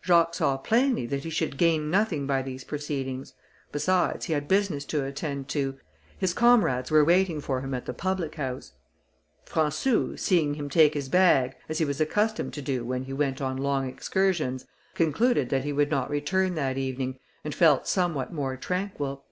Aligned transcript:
Jacques 0.00 0.34
saw 0.34 0.56
plainly 0.56 1.06
that 1.06 1.24
he 1.24 1.28
should 1.30 1.58
gain 1.58 1.90
nothing 1.90 2.24
by 2.24 2.40
these 2.40 2.62
proceedings; 2.62 3.34
besides, 3.72 4.26
he 4.26 4.32
had 4.32 4.46
business 4.46 4.84
to 4.84 5.04
attend 5.04 5.48
to; 5.48 5.76
his 6.16 6.32
comrades 6.32 6.92
were 6.92 7.04
waiting 7.04 7.40
for 7.40 7.60
him 7.62 7.74
at 7.74 7.84
the 7.84 7.92
public 7.92 8.36
house. 8.36 8.74
Françou, 9.44 10.16
seeing 10.16 10.54
him 10.54 10.70
take 10.70 10.94
his 10.94 11.08
bag, 11.08 11.56
as 11.68 11.78
he 11.78 11.84
was 11.84 12.00
accustomed 12.00 12.54
to 12.54 12.62
do 12.62 12.84
when 12.84 13.02
he 13.02 13.12
went 13.12 13.42
on 13.42 13.56
long 13.56 13.88
excursions, 13.88 14.66
concluded 14.94 15.48
that 15.48 15.64
he 15.64 15.72
would 15.72 15.90
not 15.90 16.08
return 16.10 16.54
that 16.54 16.78
evening, 16.78 17.18
and 17.42 17.52
felt 17.52 17.88
somewhat 17.88 18.32
more 18.32 18.56
tranquil. 18.56 19.24